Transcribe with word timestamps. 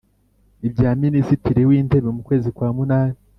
i 0.67 0.69
bya 0.73 0.89
minisitiri 1.03 1.61
w'intebe 1.69 2.09
mu 2.15 2.21
kwezi 2.27 2.49
kwa 2.55 2.69
munani 2.75 3.17